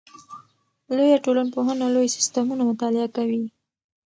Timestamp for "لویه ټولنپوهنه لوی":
0.95-2.07